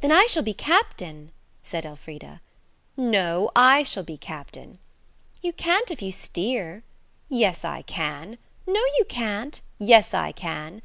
"Then 0.00 0.10
I 0.10 0.24
shall 0.24 0.42
be 0.42 0.54
captain," 0.54 1.32
said 1.62 1.84
Elfrida. 1.84 2.40
"No, 2.96 3.50
I 3.54 3.82
shall 3.82 4.02
be 4.02 4.16
captain." 4.16 4.78
You 5.42 5.52
can't 5.52 5.90
if 5.90 6.00
you 6.00 6.12
steer." 6.12 6.82
"Yes, 7.28 7.62
I 7.62 7.82
can!" 7.82 8.38
"No, 8.66 8.80
you 8.96 9.04
can't!" 9.06 9.60
"Yes, 9.78 10.14
I 10.14 10.32
can!" 10.32 10.80